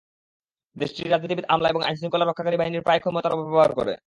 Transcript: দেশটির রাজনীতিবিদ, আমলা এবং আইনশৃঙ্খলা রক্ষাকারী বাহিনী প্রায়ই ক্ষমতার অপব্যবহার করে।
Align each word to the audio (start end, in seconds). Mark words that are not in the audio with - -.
দেশটির 0.75 1.11
রাজনীতিবিদ, 1.11 1.45
আমলা 1.49 1.67
এবং 1.69 1.81
আইনশৃঙ্খলা 1.83 2.25
রক্ষাকারী 2.25 2.57
বাহিনী 2.57 2.77
প্রায়ই 2.79 2.99
ক্ষমতার 2.99 3.33
অপব্যবহার 3.33 3.71
করে। 3.73 3.93